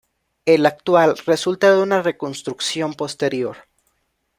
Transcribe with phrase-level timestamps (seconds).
[0.47, 3.57] El actual resulta de una reconstrucción posterior.